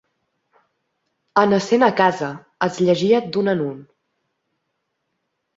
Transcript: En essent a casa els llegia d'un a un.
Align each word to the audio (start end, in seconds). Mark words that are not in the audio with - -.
En 1.41 1.53
essent 1.57 1.85
a 1.87 1.91
casa 2.01 2.31
els 2.69 2.79
llegia 2.87 3.23
d'un 3.37 3.55
a 3.55 3.57
un. 3.71 3.77